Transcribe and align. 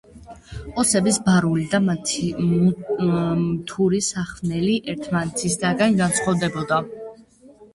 ოსების 0.83 1.17
ბარული 1.25 1.65
და 1.73 1.79
მთური 1.89 4.01
სახვნელი 4.09 4.79
ერთმანეთისაგან 4.95 6.01
განსხვავდებოდა. 6.01 6.83